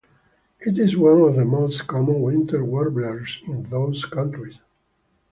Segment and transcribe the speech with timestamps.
[0.59, 4.57] It is one of the most common winter warblers in those countries.